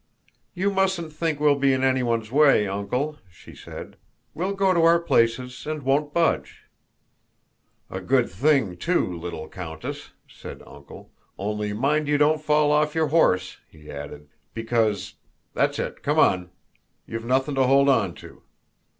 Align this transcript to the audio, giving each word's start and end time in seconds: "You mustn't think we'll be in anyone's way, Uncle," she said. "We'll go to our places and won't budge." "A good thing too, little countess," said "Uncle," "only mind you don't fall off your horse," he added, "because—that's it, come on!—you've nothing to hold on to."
"You 0.55 0.71
mustn't 0.71 1.13
think 1.13 1.39
we'll 1.39 1.59
be 1.59 1.73
in 1.73 1.83
anyone's 1.83 2.31
way, 2.31 2.67
Uncle," 2.67 3.19
she 3.29 3.53
said. 3.53 3.97
"We'll 4.33 4.55
go 4.55 4.73
to 4.73 4.81
our 4.83 4.99
places 4.99 5.67
and 5.67 5.83
won't 5.83 6.11
budge." 6.11 6.63
"A 7.87 8.01
good 8.01 8.27
thing 8.27 8.77
too, 8.77 9.15
little 9.15 9.47
countess," 9.47 10.09
said 10.27 10.63
"Uncle," 10.65 11.11
"only 11.37 11.71
mind 11.73 12.07
you 12.07 12.17
don't 12.17 12.41
fall 12.41 12.71
off 12.71 12.95
your 12.95 13.09
horse," 13.09 13.57
he 13.69 13.91
added, 13.91 14.27
"because—that's 14.55 15.77
it, 15.77 16.01
come 16.01 16.17
on!—you've 16.17 17.25
nothing 17.25 17.53
to 17.53 17.65
hold 17.67 17.87
on 17.87 18.15
to." 18.15 18.41